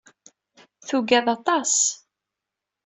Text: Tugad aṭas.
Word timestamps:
Tugad 0.87 1.25
aṭas. 1.35 1.73